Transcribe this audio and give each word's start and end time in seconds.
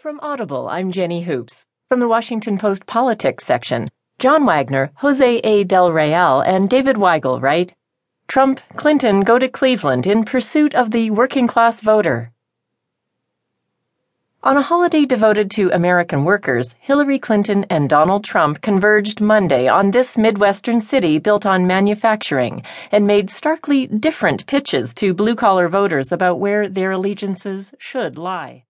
From 0.00 0.20
Audible, 0.20 0.68
I'm 0.68 0.92
Jenny 0.92 1.22
Hoops. 1.22 1.66
From 1.88 1.98
the 1.98 2.06
Washington 2.06 2.56
Post 2.56 2.86
Politics 2.86 3.44
section, 3.44 3.88
John 4.20 4.46
Wagner, 4.46 4.92
Jose 4.98 5.38
A. 5.38 5.64
Del 5.64 5.90
Real, 5.90 6.40
and 6.40 6.70
David 6.70 6.94
Weigel 6.94 7.42
write 7.42 7.74
Trump, 8.28 8.60
Clinton 8.76 9.22
go 9.22 9.40
to 9.40 9.48
Cleveland 9.48 10.06
in 10.06 10.24
pursuit 10.24 10.72
of 10.72 10.92
the 10.92 11.10
working 11.10 11.48
class 11.48 11.80
voter. 11.80 12.30
On 14.44 14.56
a 14.56 14.62
holiday 14.62 15.04
devoted 15.04 15.50
to 15.50 15.68
American 15.70 16.24
workers, 16.24 16.76
Hillary 16.78 17.18
Clinton 17.18 17.66
and 17.68 17.90
Donald 17.90 18.22
Trump 18.22 18.60
converged 18.60 19.20
Monday 19.20 19.66
on 19.66 19.90
this 19.90 20.16
Midwestern 20.16 20.78
city 20.78 21.18
built 21.18 21.44
on 21.44 21.66
manufacturing 21.66 22.62
and 22.92 23.04
made 23.04 23.30
starkly 23.30 23.88
different 23.88 24.46
pitches 24.46 24.94
to 24.94 25.12
blue 25.12 25.34
collar 25.34 25.68
voters 25.68 26.12
about 26.12 26.38
where 26.38 26.68
their 26.68 26.92
allegiances 26.92 27.74
should 27.80 28.16
lie. 28.16 28.62